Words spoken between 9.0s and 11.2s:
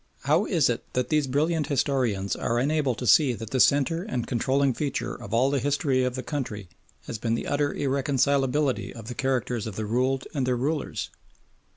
the characters of the ruled and their rulers?